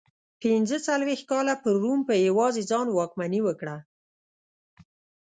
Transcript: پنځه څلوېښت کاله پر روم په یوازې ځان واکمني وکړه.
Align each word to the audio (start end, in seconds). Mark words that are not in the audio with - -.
پنځه 0.41 0.77
څلوېښت 0.87 1.25
کاله 1.31 1.55
پر 1.63 1.73
روم 1.83 1.99
په 2.09 2.13
یوازې 2.27 2.61
ځان 2.71 2.87
واکمني 2.91 3.39
وکړه. 3.43 3.75